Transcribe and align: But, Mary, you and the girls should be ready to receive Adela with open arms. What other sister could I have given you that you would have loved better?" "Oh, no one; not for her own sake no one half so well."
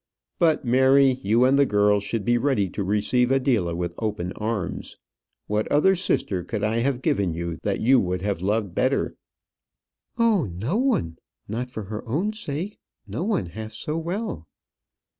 But, 0.39 0.65
Mary, 0.65 1.19
you 1.21 1.45
and 1.45 1.59
the 1.59 1.65
girls 1.67 2.01
should 2.03 2.25
be 2.25 2.39
ready 2.39 2.71
to 2.71 2.83
receive 2.83 3.29
Adela 3.29 3.75
with 3.75 3.93
open 3.99 4.31
arms. 4.31 4.97
What 5.45 5.71
other 5.71 5.95
sister 5.95 6.43
could 6.43 6.63
I 6.63 6.77
have 6.77 7.03
given 7.03 7.35
you 7.35 7.57
that 7.61 7.81
you 7.81 7.99
would 7.99 8.23
have 8.23 8.41
loved 8.41 8.73
better?" 8.73 9.15
"Oh, 10.17 10.45
no 10.45 10.75
one; 10.75 11.19
not 11.47 11.69
for 11.69 11.83
her 11.83 12.03
own 12.09 12.33
sake 12.33 12.79
no 13.05 13.23
one 13.23 13.45
half 13.45 13.73
so 13.73 13.95
well." 13.95 14.47